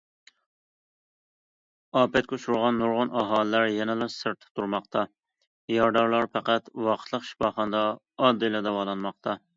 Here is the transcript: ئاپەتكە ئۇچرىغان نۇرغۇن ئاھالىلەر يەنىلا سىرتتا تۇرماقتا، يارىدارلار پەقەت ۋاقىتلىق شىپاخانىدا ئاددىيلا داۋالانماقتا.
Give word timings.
ئاپەتكە 1.99 2.37
ئۇچرىغان 2.39 2.79
نۇرغۇن 2.83 3.13
ئاھالىلەر 3.21 3.67
يەنىلا 3.73 4.09
سىرتتا 4.15 4.49
تۇرماقتا، 4.61 5.05
يارىدارلار 5.77 6.31
پەقەت 6.39 6.75
ۋاقىتلىق 6.89 7.29
شىپاخانىدا 7.31 7.85
ئاددىيلا 8.01 8.65
داۋالانماقتا. 8.71 9.39